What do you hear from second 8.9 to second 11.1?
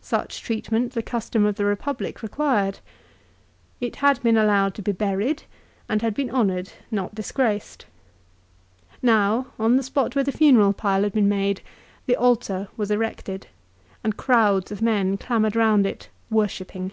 Now, on the spot where the funeral pile